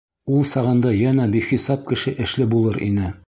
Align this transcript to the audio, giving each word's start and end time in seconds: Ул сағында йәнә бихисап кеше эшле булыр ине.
Ул 0.35 0.45
сағында 0.51 0.93
йәнә 1.01 1.27
бихисап 1.37 1.85
кеше 1.93 2.17
эшле 2.27 2.51
булыр 2.57 2.83
ине. 2.91 3.17